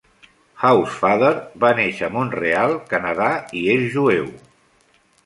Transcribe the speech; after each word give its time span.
Housefather 0.67 1.27
va 1.65 1.69
néixer 1.79 2.07
a 2.07 2.09
Montreal, 2.15 2.73
Canadà, 2.95 3.29
i 3.61 3.63
és 3.75 3.85
jueu. 3.97 4.33